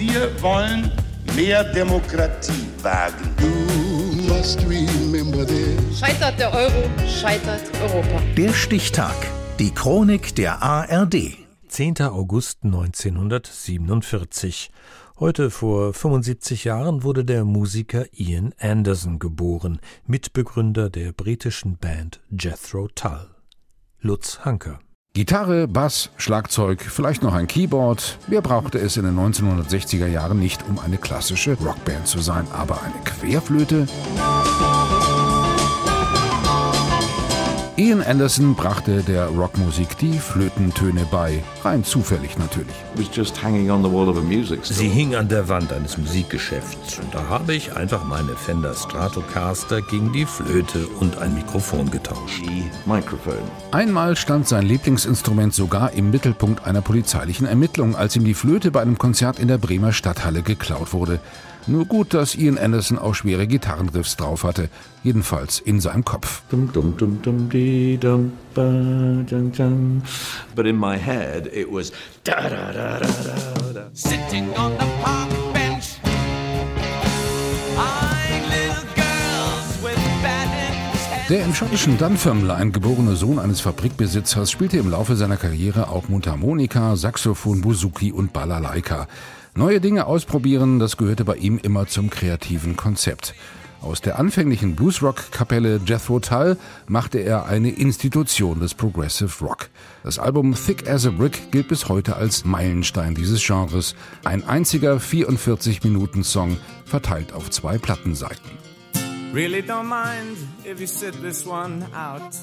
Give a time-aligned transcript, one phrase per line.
[0.00, 0.90] Wir wollen
[1.36, 3.36] mehr Demokratie wagen.
[5.94, 8.22] Scheitert der Euro, scheitert Europa.
[8.34, 9.14] Der Stichtag.
[9.58, 11.36] Die Chronik der ARD.
[11.68, 12.00] 10.
[12.00, 14.70] August 1947.
[15.18, 22.88] Heute vor 75 Jahren wurde der Musiker Ian Anderson geboren, Mitbegründer der britischen Band Jethro
[22.94, 23.28] Tull.
[24.00, 24.80] Lutz Hanker.
[25.12, 28.16] Gitarre, Bass, Schlagzeug, vielleicht noch ein Keyboard.
[28.28, 32.46] Wer brauchte es in den 1960er Jahren nicht, um eine klassische Rockband zu sein?
[32.52, 33.88] Aber eine Querflöte?
[37.80, 42.74] Ian Anderson brachte der Rockmusik die Flötentöne bei, rein zufällig natürlich.
[44.64, 49.80] Sie hing an der Wand eines Musikgeschäfts und da habe ich einfach meine Fender Stratocaster
[49.80, 52.42] gegen die Flöte und ein Mikrofon getauscht.
[53.70, 58.82] Einmal stand sein Lieblingsinstrument sogar im Mittelpunkt einer polizeilichen Ermittlung, als ihm die Flöte bei
[58.82, 61.18] einem Konzert in der Bremer Stadthalle geklaut wurde.
[61.66, 64.68] Nur gut, dass Ian Anderson auch schwere Gitarrenriffs drauf hatte,
[65.02, 66.42] jedenfalls in seinem Kopf.
[70.54, 71.92] But in my head it was
[72.24, 73.90] da da da da da da.
[73.92, 76.00] Sitting on the park bench.
[81.30, 86.96] Der im schottischen Dunfermline geborene Sohn eines Fabrikbesitzers spielte im Laufe seiner Karriere auch Mundharmonika,
[86.96, 89.06] Saxophon, Buzuki und Balalaika.
[89.54, 93.34] Neue Dinge ausprobieren, das gehörte bei ihm immer zum kreativen Konzept.
[93.82, 99.70] Aus der anfänglichen Bluesrock-Kapelle Jethro Tull machte er eine Institution des Progressive Rock.
[100.04, 103.94] Das Album Thick as a Brick gilt bis heute als Meilenstein dieses Genres.
[104.22, 108.50] Ein einziger 44-Minuten-Song, verteilt auf zwei Plattenseiten.
[109.32, 112.34] Really don't mind if you sit this one out.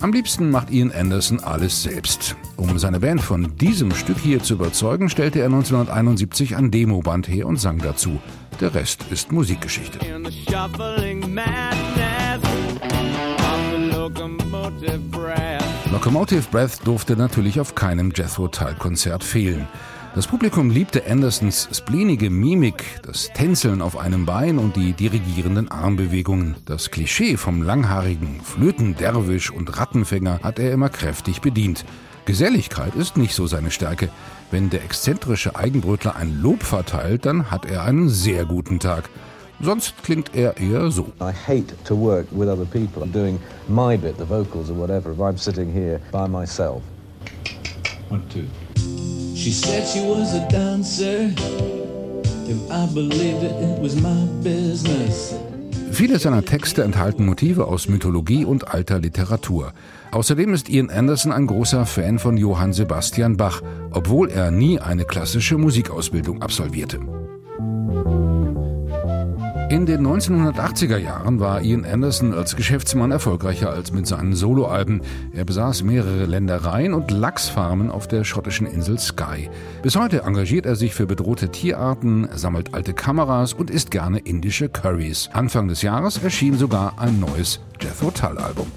[0.00, 2.34] Am liebsten macht Ian Anderson alles selbst.
[2.56, 7.46] Um seine Band von diesem Stück hier zu überzeugen, stellte er 1971 ein Demoband her
[7.46, 8.20] und sang dazu.
[8.60, 10.00] Der Rest ist Musikgeschichte.
[15.92, 19.68] Locomotive Breath durfte natürlich auf keinem Jethro Tull Konzert fehlen.
[20.14, 26.54] Das Publikum liebte Andersons spleenige Mimik, das Tänzeln auf einem Bein und die dirigierenden Armbewegungen.
[26.66, 31.84] Das Klischee vom langhaarigen Flötenderwisch und Rattenfänger hat er immer kräftig bedient.
[32.26, 34.08] Geselligkeit ist nicht so seine Stärke.
[34.52, 39.10] Wenn der exzentrische Eigenbrötler ein Lob verteilt, dann hat er einen sehr guten Tag.
[39.60, 41.08] Sonst klingt er eher so.
[41.20, 43.02] I hate to work with other people.
[43.02, 46.82] I'm doing my bit, the vocals or whatever, if I'm sitting here by myself.
[48.10, 48.44] One, two.
[49.34, 51.30] She said she was a dancer.
[52.46, 55.34] If I believed it, it was my business.
[55.90, 59.72] Viele seiner Texte enthalten Motive aus Mythologie und alter Literatur.
[60.12, 65.04] Außerdem ist Ian Anderson ein großer Fan von Johann Sebastian Bach, obwohl er nie eine
[65.04, 67.00] klassische Musikausbildung absolvierte.
[69.74, 75.02] In den 1980er Jahren war Ian Anderson als Geschäftsmann erfolgreicher als mit seinen Soloalben.
[75.32, 79.50] Er besaß mehrere Ländereien und Lachsfarmen auf der schottischen Insel Skye.
[79.82, 84.68] Bis heute engagiert er sich für bedrohte Tierarten, sammelt alte Kameras und isst gerne indische
[84.68, 85.28] Curries.
[85.32, 88.68] Anfang des Jahres erschien sogar ein neues Jethro Tull Album.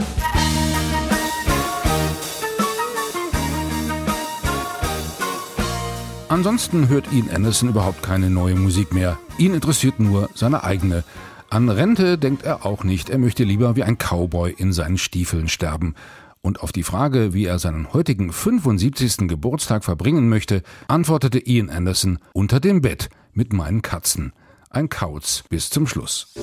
[6.29, 9.17] Ansonsten hört Ian Anderson überhaupt keine neue Musik mehr.
[9.38, 11.05] Ihn interessiert nur seine eigene.
[11.49, 15.47] An Rente denkt er auch nicht, er möchte lieber wie ein Cowboy in seinen Stiefeln
[15.47, 15.95] sterben.
[16.41, 19.29] Und auf die Frage, wie er seinen heutigen 75.
[19.29, 24.33] Geburtstag verbringen möchte, antwortete Ian Anderson unter dem Bett mit meinen Katzen.
[24.69, 26.33] Ein Kauz bis zum Schluss.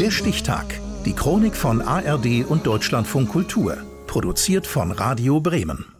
[0.00, 0.80] Der Stichtag.
[1.06, 3.76] Die Chronik von ARD und Deutschlandfunk Kultur.
[4.08, 5.93] Produziert von Radio Bremen.